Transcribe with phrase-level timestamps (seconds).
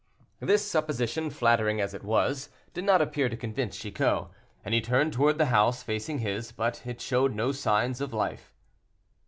[0.39, 4.29] This supposition, flattering as it was, did not appear to convince Chicot,
[4.65, 8.51] and he turned toward the house facing his, but it showed no signs of life.